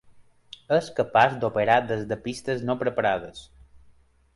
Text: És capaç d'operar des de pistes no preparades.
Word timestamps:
És 0.77 0.87
capaç 1.01 1.37
d'operar 1.45 1.77
des 1.93 2.03
de 2.13 2.21
pistes 2.27 2.67
no 2.71 2.81
preparades. 2.85 3.49